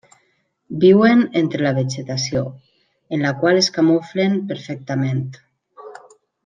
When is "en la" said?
3.17-3.35